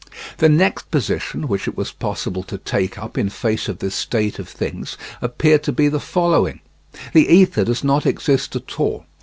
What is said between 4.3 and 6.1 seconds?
of things appeared to be the